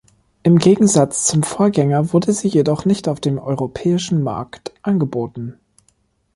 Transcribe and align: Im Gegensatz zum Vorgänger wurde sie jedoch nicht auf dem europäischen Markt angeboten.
Im 0.41 0.57
Gegensatz 0.57 1.25
zum 1.25 1.43
Vorgänger 1.43 2.11
wurde 2.11 2.33
sie 2.33 2.47
jedoch 2.47 2.85
nicht 2.85 3.07
auf 3.07 3.19
dem 3.19 3.37
europäischen 3.37 4.23
Markt 4.23 4.71
angeboten. 4.81 5.59